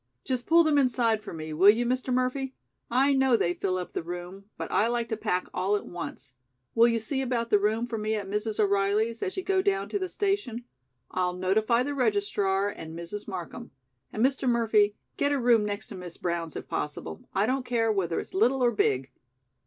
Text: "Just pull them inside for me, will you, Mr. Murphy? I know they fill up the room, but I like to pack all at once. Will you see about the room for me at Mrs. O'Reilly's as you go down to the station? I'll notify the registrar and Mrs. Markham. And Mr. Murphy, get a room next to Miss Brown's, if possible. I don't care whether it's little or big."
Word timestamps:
"Just 0.23 0.47
pull 0.47 0.63
them 0.63 0.79
inside 0.79 1.21
for 1.21 1.31
me, 1.31 1.53
will 1.53 1.69
you, 1.69 1.85
Mr. 1.85 2.11
Murphy? 2.11 2.55
I 2.89 3.13
know 3.13 3.37
they 3.37 3.53
fill 3.53 3.77
up 3.77 3.93
the 3.93 4.01
room, 4.01 4.45
but 4.57 4.71
I 4.71 4.87
like 4.87 5.09
to 5.09 5.15
pack 5.15 5.47
all 5.53 5.75
at 5.75 5.85
once. 5.85 6.33
Will 6.73 6.87
you 6.87 6.99
see 6.99 7.21
about 7.21 7.51
the 7.51 7.59
room 7.59 7.85
for 7.85 7.99
me 7.99 8.15
at 8.15 8.27
Mrs. 8.27 8.59
O'Reilly's 8.59 9.21
as 9.21 9.37
you 9.37 9.43
go 9.43 9.61
down 9.61 9.89
to 9.89 9.99
the 9.99 10.09
station? 10.09 10.65
I'll 11.11 11.33
notify 11.33 11.83
the 11.83 11.93
registrar 11.93 12.67
and 12.67 12.97
Mrs. 12.97 13.27
Markham. 13.27 13.69
And 14.11 14.25
Mr. 14.25 14.49
Murphy, 14.49 14.95
get 15.17 15.31
a 15.31 15.37
room 15.39 15.65
next 15.65 15.85
to 15.89 15.95
Miss 15.95 16.17
Brown's, 16.17 16.55
if 16.55 16.67
possible. 16.67 17.21
I 17.35 17.45
don't 17.45 17.61
care 17.63 17.91
whether 17.91 18.19
it's 18.19 18.33
little 18.33 18.63
or 18.63 18.71
big." 18.71 19.11